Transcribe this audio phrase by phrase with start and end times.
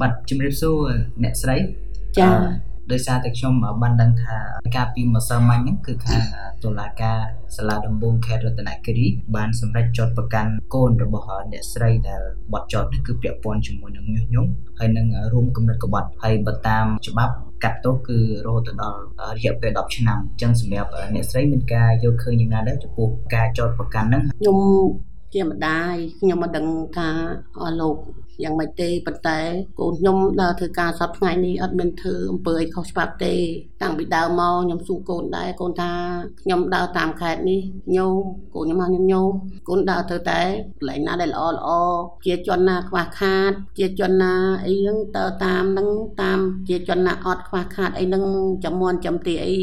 [0.00, 0.78] បាទជំរាបសួរ
[1.22, 1.56] អ្នកស្រី
[2.18, 2.28] ចា
[2.92, 4.36] ដោយសារតែខ្ញុំបានដឹងថា
[4.76, 6.22] ការពីម្សិលមិញហ្នឹងគឺខាង
[6.64, 7.18] តុលាការ
[7.56, 9.06] សាលាដំបងខេត្តរតនគិរី
[9.36, 12.22] បានសម្រេចចោទប្រកាន់កូនរបស់អ្នកស្រីដែល
[12.52, 17.34] បាត់ចោទនេះគឺពាក់ព័ន្ធជាមួយនឹងញុះញង់ហើយនឹងរួមគំនិតក្បត់ហើយបើតាមច្បាប់
[17.64, 19.00] កាត់ទោសគឺរហូតដល់
[19.36, 24.58] រយៈពេល10ឆ្នាំអញ្ចឹងសម្រាប់អ្នកស្រីមានការយល់ឃើញយ៉ាងណាដែរចំពោះការចោទប្រកាន់ហ្នឹងខ្ញុំ
[25.34, 26.66] ជាម្ដាយខ្ញុំមិនដឹង
[26.96, 27.08] ថា
[27.60, 27.96] អស់លោក
[28.42, 29.40] យ៉ាងម៉េចទេប៉ុន្តែ
[29.78, 33.34] កូនខ្ញុំដើរធ្វើការសប្តាហ៍ថ្ងៃនេះអត់មានធ្វើអំពើអីខុសច្បាប់ទេ
[33.82, 35.92] តាំងពីដើមមកខ្ញុំសួរកូនដែរកូនថា
[36.42, 37.60] ខ្ញុំដើរតាមខេត្តនេះ
[37.96, 38.08] ញោ
[38.54, 39.22] កូនខ្ញុំមកខ្ញុំញោ
[39.68, 40.40] កូនដើរទៅតែ
[40.78, 41.68] កន្លែងណាដែលល្អល្អ
[42.26, 44.34] ជាជនណាខ្វះខាត ជាជនណា
[44.66, 45.88] អីហ្នឹងតើតាមហ្នឹង
[46.22, 48.24] តាមជាជនណាអត់ខ្វះខាតអីហ្នឹង
[48.64, 49.56] ចំមន់ចំទីអី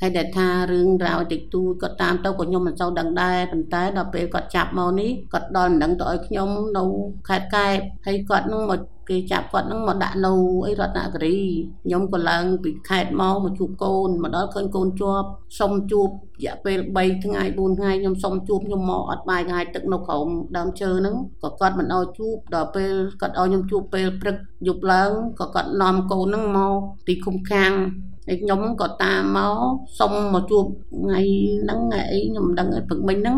[0.00, 6.84] ហើយដែលថារឿងរ៉ាវតិចតួចគាត់តាមទៅក៏ខ្ញុំមិនសូវដឹងដែរប៉ុន្តែដល់ពេលគាត់ចាប់មកនេះគាត់ដល់មិនដឹងទៅឲ្យខ្ញុំនៅ
[7.28, 10.32] ខេត្តកែបហើយគាត់នឹងមកគេចាប់គាត់នឹងមកដាក់នៅ
[10.66, 11.38] អីរតនគិរី
[11.84, 26.74] ខ្ញុំក៏ឡើងពីខេត្តមកមកជួបកូនមកដល់ឃើញកូនជាប់សុំជួបរយៈពេល3ថ្ងៃ4ថ្ងៃខ្ញុំសុំជួបខ្ញុំមកអត់បាយថ្ងៃទឹកនៅក្រោមដើមឈើហ្នឹងក៏គាត់មិនឲ្យជួបដល់ពេលគាត់ឲ្យខ្ញុំជួបពេលព្រឹកយប់ឡើងក៏គាត់នាំកូនហ្នឹងមក
[27.06, 27.72] ទីឃុំខាំង
[28.19, 29.58] ហើយ ខ្ញុំក៏តាមមក
[29.98, 30.64] សុំមកជួប
[31.02, 31.20] ថ្ងៃ
[31.62, 33.36] ហ្នឹងថ្ងៃអីខ្ញុំមិនដឹងអីព្រឹកមិញហ្នឹង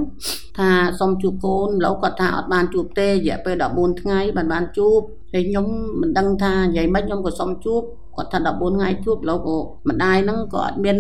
[0.59, 4.99] ថាសុំជួបកូនឡូវគាត់ថាអត់បានជួបទេរយៈពេល14ថ្ងៃបានបានជួប
[5.33, 5.67] ហើយខ្ញុំ
[6.01, 7.83] មិនដឹងថានិយាយម៉េចខ្ញុំក៏សុំជួប
[8.17, 9.57] គាត់ថា14ថ្ងៃជួបលោកក៏
[9.89, 10.97] ម្ដាយហ្នឹងក៏អត់មាន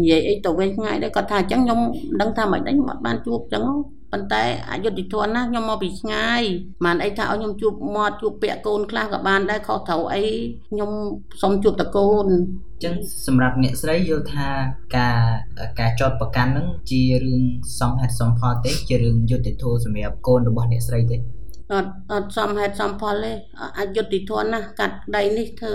[0.00, 3.64] និយាយអីទៅវិញថ្ងៃដែរគាត់ថាអញ្ចឹងខ្ញុំមិនដឹងថាមិនដែរខ្ញុំអត់បានជួបអញ្ចឹង
[4.16, 6.42] ប៉ុន្តែអយុធធនណាខ្ញុំមកពីឆ្ងាយ
[6.84, 10.24] មិនអីថាឲ្យខ្ញុំជួបមាត់ជួបពាក់កូនខ្លះក៏បានដែរខុសត្រូវអី
[10.70, 10.90] ខ្ញុំ
[11.42, 12.94] សុំជួបតកូនអញ្ចឹង
[13.26, 14.48] សម្រាប់អ្នកស្រីយល់ថា
[14.96, 15.20] ការ
[15.80, 17.42] ការចោតប្រកាន់ហ្នឹងជារឿង
[17.80, 21.16] សំហេតុសំផលទេជារឿងយុត្តិធម៌សម្រាប់កូនរបស់អ្នកស្រីទេ
[21.72, 23.32] អត់អត់សមហេតុសមផលទេ
[23.78, 25.72] អយុត្តិធម៌ណាស់កាត់ដីនេះធ្វើ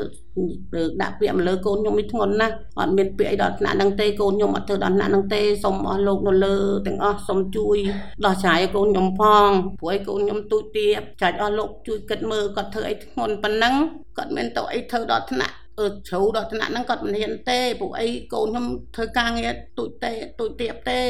[1.01, 6.55] ដាក់ពាក្យមកលើកូនខ្ញុំនេះធ្ងន់ណាស់អត់មានពាក្យអីដល់ថ្នាក់ហ្នឹងទេកូនខ្ញុំអត់ធ្វើដល់ថ្នាក់ហ្នឹងទេសូមអស់លោកនៅលើ
[6.87, 7.77] ទាំងអស់សូមជួយ
[8.25, 9.49] ដោះស្រាយកូនខ្ញុំផង
[9.81, 13.75] ព្រោះឲ្យកូនខ្ញុំទូចទៀបចាច់អស់លោកជួយគិតមើលគាត់ធ្វើអីធ្ងន់ប៉ុណ្ណឹង
[14.17, 18.65] គាត់មានទៅអីធ្វើដល់ថ្នាក់អឺជ្រៅដល់ថ្នាក់ហ្នឹងគាត់មិនហ៊ានទេពួកអីកូនខ្ញុំ
[18.95, 21.01] ធ្វើការងារទូចទេទូចទៀបទេ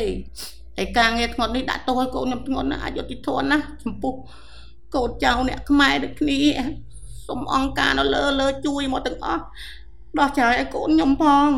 [0.77, 4.13] ហើយការងារធ្ងន់នេះដាក់ទោសឲ្យកូនខ្ញុំធ្ងន់ណាស់អយុត្តិធម៌ណាស់ចំពោះ
[4.95, 6.39] កូនចៅអ្នកខ្មែរដូចគ្នា
[7.27, 9.43] សូមអង្គការនៅលើលើជួយមកទាំងអស់
[10.19, 11.49] ដោះស្រាយឲ្យកូនខ្ញុំផង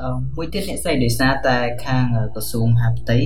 [0.00, 1.56] អឺមួយទៀតអ្នកស្រីដោយសារតែ
[1.86, 2.04] ខាង
[2.34, 3.18] ក្រសួងមហាផ្ទៃ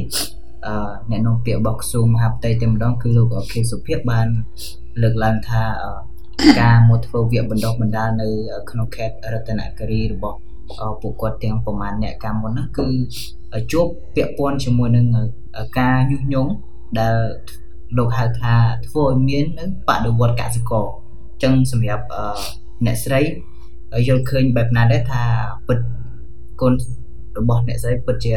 [0.66, 4.28] អឺអ្នកនាំពាក្យរបស់ក្រសួងមហាផ្ទៃតែម្ដងគឺលោកខេសុភិបបាន
[5.02, 5.62] លើកឡើងថា
[6.60, 8.28] ការមកធ្វើវគ្គបណ្ដុះបណ្ដាលនៅ
[8.70, 10.38] ក្នុងខេត្តរតនគិរីរបស់
[11.02, 12.88] ពួកគាត់ទាំងប្រមាណអ្នកកម្មមុនហ្នឹងគឺ
[13.72, 15.06] ជួបពាក់ព័ន្ធជាមួយនឹង
[15.78, 16.52] ការញុះញង់
[17.00, 17.16] ដែល
[17.96, 18.54] លោកហៅថា
[18.86, 22.04] ធ្វើឲ្យមាននៅបដិវត្តកសិករអញ្ចឹងសម្រាប់
[22.86, 23.20] អ្នកស្រី
[24.08, 25.22] យល់ឃើញបែបណាដែរថា
[25.68, 25.78] ពិត
[26.60, 26.72] កូន
[27.38, 28.36] របស់អ្នកស្រីពិតជា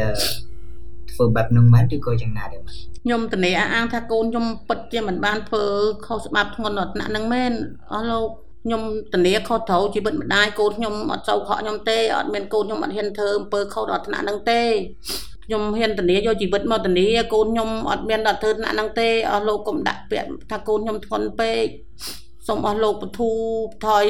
[1.12, 2.62] ធ្វើបែបនឹងមែនឬក៏យ៉ាងណាដែរ
[3.04, 5.64] ខ្ញុំតនីអាងថាកូនខ្ញុំពិតជាមិនបានធ្វើ
[6.06, 7.52] ខុសច្បាប់ធ្ងន់ដល់ថ្នាក់នឹងមែន
[7.92, 8.28] អស់លោក
[8.64, 14.60] ខ្ញុំតនីខុសត្រូវជីវិតម្ដាយកូនខ្ញុំអត់សូវខកខ្ញុំទេអត់មានកូនខ្ញុំអត់ហ៊ានធ្វើអំពើខុសដល់ថ្នាក់នឹងទេ
[15.52, 21.64] ខ្ញុំហ៊ានធានាយកជីវិតមកធានាកូនខ្ញុំអត់មានដល់ធ្វើថ្នាក់ហ្នឹងទេអស់លោកកុំដាក់ពាក្យថាកូនខ្ញុំធ្ងន់ពេក
[22.46, 23.30] សូមអស់លោកបធូ
[23.86, 24.04] ថយ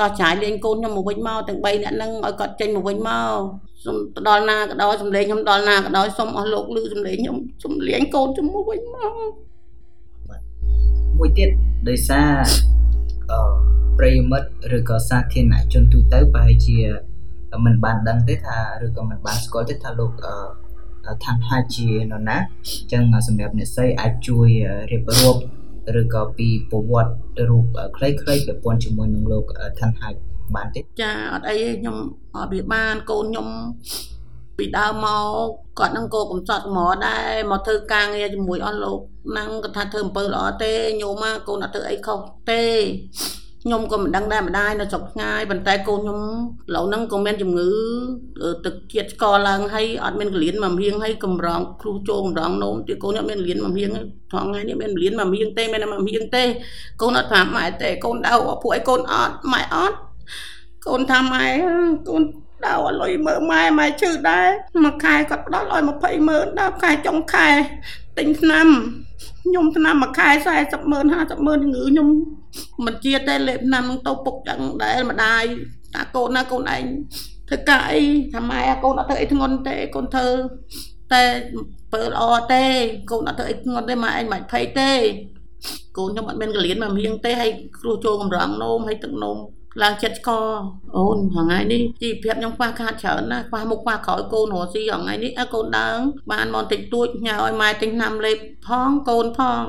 [0.00, 3.38] ដល់ចាយលេងកូនខ្ញុំមកវិញមកទាំង3នាក់ហ្នឹងឲ្យគាត់ចេញមកវិញមក
[3.84, 9.12] សូមទៅដល់ណាក៏ដោយសំលេងខ្ញុំដល់ណាក៏ដោយសូមអស់លោកលឺសំលេងខ្ញុំសំលេងកូនខ្ញុំមកវិញមក
[11.18, 11.50] មួយទៀត
[11.88, 12.32] ដោយសារ
[13.32, 13.40] អឺ
[13.98, 16.78] ប្រិយមិត្តឬក៏សាធារណជនទូទៅប្រហែលជា
[17.64, 20.12] មិនបានដឹងទេថាឬក៏មិនបានស្គាល់ទេថាលោក
[21.24, 24.48] ឋានហាជានរណាអញ្ចឹងសម្រាប់អ្នកស្រីអាចជួយ
[24.92, 25.40] រៀបរាប់
[26.00, 27.64] ឬក៏ពីប្រវត្តិរូប
[27.96, 29.44] ខ្លីៗពាក់ព័ន្ធជាមួយនឹងលោក
[29.80, 30.08] ឋានហា
[30.54, 31.96] បានទេចាអត់អីទេខ្ញុំ
[32.36, 33.48] អត់វាបានកូនខ្ញុំ
[34.58, 35.46] ពីដើមមក
[35.78, 38.98] គាត់នឹងគោកំសត់ហ្មងដែរមកធ្វើការងារជាមួយអស់លោក
[39.30, 42.18] ហ្នឹងគាត់ថាធ្វើអំពើល្អទេញោមមកកូនអត់ធ្វើអីខុស
[42.50, 42.64] ទេ
[43.64, 46.20] ខ្ញុំក៏មិនដឹងដែរម្ដាយនៅស្រុកឆ្ងាយប៉ុន្តែកូនខ្ញុំ
[46.74, 47.70] ឡូវហ្នឹងក៏មានជំងឺ
[48.64, 53.90] ទឹកជាតិស្ករឡើងហើយអត់មានកលៀនមកហៀងហើយកម្រងគ្រូចូលកម្រងនោមទៀតកូនខ្ញុំមានកលៀនមកហៀង
[54.32, 56.42] ថងថ្ងៃនេះមានកលៀនមកហៀងទេមានមកហៀងទេ
[57.02, 58.32] កូនអត់ប្រាប់ម៉ែទេកូនដៅ
[58.62, 59.96] ពួកឯងកូនអត់ម៉ែអត់
[60.86, 61.46] កូនថាម៉ែ
[62.08, 62.22] កូន
[62.64, 64.48] ដៅឲ្យលុយមើលម៉ែម៉ែឈឺដែរ
[64.84, 67.48] មួយខែគាត់ផ្ដល់ឲ្យ20ម៉ឺនដល់ខែចុងខែ
[68.18, 68.66] ទិញថ្នាំ
[69.44, 70.28] ខ្ញុំថ្នាំមួយខែ
[70.60, 72.08] 40ម៉ឺន50ម៉ឺនជំងឺខ្ញុំ
[72.86, 75.44] មិនជាទេលេបឆ្នាំនឹងទៅពុកចឹងដែរម្ដាយ
[75.94, 76.84] តាកូនណាកូនឯង
[77.48, 78.00] ធ្វើការអី
[78.34, 80.28] ថាម៉ែកូនអត់ធ្វើអីធ្ងន់ទេកូនធ្វើ
[81.12, 81.22] តែ
[81.92, 82.22] ពើល្អ
[82.52, 82.64] ទេ
[83.10, 84.92] កូនអត់ធ្វើអីធ្ងន់ទេម៉ែឯងមិនភ័យទេ
[85.96, 89.38] កូនខ្ញុំអត់មានកលៀនមកមៀងទេហើយគ្រូចូលកម្រងនោមហើយទឹកនោម
[89.82, 90.48] ឡើងចិត្តស្គរ
[90.96, 95.98] អូនថ្ងៃនេះជីវភាពខ្ញុំខ្វះខាតច្រើនណាស់ខ្វះមុខខ្វះក្រោយកូនរស់ស៊ីថ្ងៃនេះអើកូនដើង
[96.32, 99.62] បានមកតិចតួចញ៉ាឲ្យម៉ែទិញណាំលេបផងកូនផង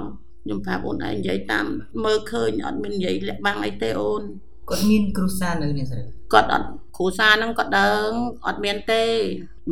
[0.44, 1.66] ខ្ញុំប្រាប់អូនឯងនិយាយតាម
[2.06, 4.22] មើលឃើញអត់មាននិយាយលាក់បាំងអីទេអូន
[4.70, 6.02] គាត់មានគ្រូសានៅនេះស្រី
[6.34, 6.68] គាត់អត់
[6.98, 8.08] គ្រូសាហ្នឹងគាត់ដឹង
[8.48, 9.04] អត់មានទេ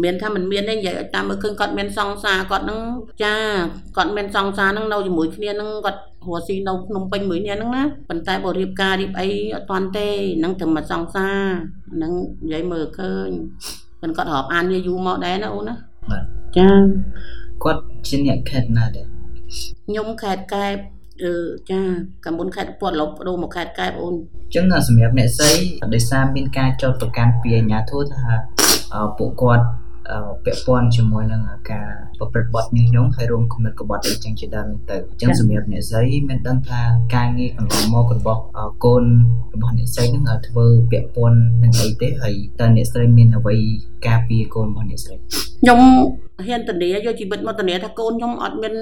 [0.03, 2.81] មានថាមិនមានទេនិយាយឲ្យតាមមើលឃើញគាត់មានសង្សារគាត់ហ្នឹង
[3.23, 3.35] ចា
[3.97, 10.07] គាត់មានសង្សារហ្នឹងនៅជាមួយគ្នាហ្នឹងគាត់រស់ស៊ីនៅភ្នំពេញមួយនេះហ្នឹងណាប៉ុន្តែបើរៀបការរៀបអីអត់តាន់ទេ
[10.39, 11.37] ហ្នឹងត្រឹមមកសង្សារ
[11.95, 12.13] ហ្នឹង
[12.43, 13.29] និយាយមើលឃើញ
[14.01, 15.75] ប៉ុន្តែគាត់រាប់អានវាយូរមកដែរណាអូនណា
[16.09, 16.23] បាទ
[16.57, 16.69] ចា
[17.63, 19.20] គាត់ជាអ្នកខេតណាដែរ
[19.87, 20.75] ខ្ញុំខេតកែប
[21.23, 21.33] អឺ
[21.71, 21.79] ចា
[22.25, 25.51] កាមុនខេត្តពតលប់បដូរមកខេត្តកែបអូនអញ្ចឹងសម្រាប់អ្នកស្រី
[25.95, 28.25] ដោយសារមានការចោទប្រកាន់ពីអាជ្ញាធរថា
[29.17, 29.65] ពួកគាត់
[30.45, 31.89] ពាក់ព័ន្ធជាមួយនឹងការ
[32.19, 36.81] ប្រព្រឹត្តបទញុះញង់ហើយរួមគំនិតក្បត់អីចឹងជាដើមនេះទៅអញ្ចឹងសម្រាប់អ្នកស្រីមិនដឹងថា
[37.15, 38.41] ការងារកន្លងមករបស់
[38.85, 39.03] កូន
[39.53, 43.55] របស់អ្នកស្រីនឹងធ្វើពាក់ព័ន្ធនឹងអីទេហើយតើអ្នកស្រីមានអ្វី
[44.07, 45.15] ការពារកូនរបស់អ្នកស្រី
[45.61, 45.79] ខ្ញុំ
[46.47, 48.73] ហ៊ានធានាយកជីវិតមកធានាថាកូនខ្ញុំអត់មាន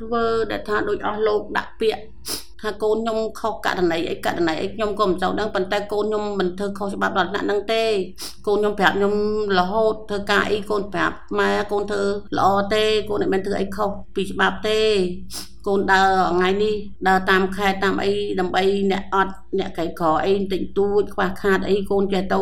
[0.00, 2.02] ធ្វើដែលថាដូចអស់លោកដាក់ពាក្យ
[2.62, 7.84] ថាកូនខ្ញុំខុសករណីអីករណីអីខ្ញុំក៏មិនសូវដឹងប៉ុន្តែកូនខ្ញុំមិនធ្វើខុសច្បាប់ដល់ថ្នាក់ហ្នឹងទេ
[8.46, 9.14] កូនខ្ញុំប្រាប់ខ្ញុំ
[9.58, 12.02] រហូតធ្វើការអីកូនប្រាប់ម៉ែកូនធ្វើ
[12.38, 14.78] ល្អទេកូនមិនធ្វើអីខុសពីច្បាប់ទេ
[15.66, 16.74] កូនដើរថ្ងៃនេះ
[17.08, 22.40] ដើរតាមខេត្តតាមអីដើម្បីអ្នកអត់អ្នកកៃក្រអីបន្តិចតួចខ្វះខាតអីកូនចេះទៅ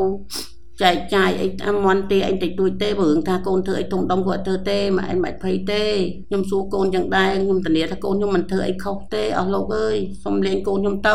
[0.83, 5.85] ចែកចាយអីតាមមន់ទេអីតិចតួចទេបើរឿងថាកូនធ្វើអីធំដុំគាត់ធ្វើទេមិនអីមិនភ័យទេ
[6.29, 11.11] ខ្ញុំសួរកូនយ៉ាងដែរខ្ញុំធានាថាកូនខ្ញុំមិនធ្វើអីខុសទេអស់លោកអើយសុំលេងកូនខ្ញុំទ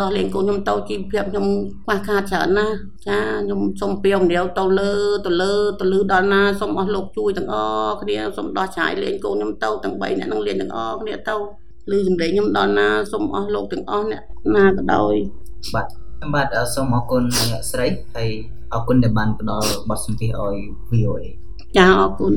[0.00, 1.46] ដោះលេងកូនខ្ញុំទៅជីវភាពខ្ញុំ
[1.84, 2.74] ខ្វះខាតច្រើនណាស់
[3.06, 4.92] ចាខ្ញុំសុំពីអំរាវទៅលើ
[5.26, 7.54] ទៅលើទៅលើដល់ណាសុំអស់លោកជួយទាំងអ
[7.86, 11.34] ស់គ្នាសុំដោះឆាយលេងកូនខ្ញុំទៅទាំង3អ្នកនឹងលេងទាំងអស់គ្នាទៅ
[11.90, 14.22] ឮសម្លេងខ្ញុំដល់ណាសុំអស់លោកទាំងអស់អ្នក
[14.56, 15.14] ណាក៏ដោយ
[15.74, 15.86] បាទ
[16.34, 17.86] បាទសូមអរគុណអ្នកស្រី
[18.16, 18.30] ហើយ
[18.72, 20.56] អរគុណដែលបានផ្ដល់បទសម្ភាសន៍ឲ្យ
[20.90, 21.22] VOA
[21.76, 22.32] ចាអរគុណ